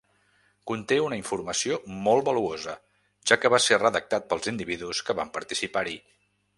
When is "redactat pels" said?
3.83-4.53